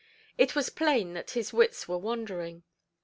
It 0.35 0.55
was 0.55 0.71
plain 0.71 1.13
that 1.13 1.29
his 1.37 1.53
wits 1.53 1.87
were 1.87 1.99
wandering. 1.99 2.63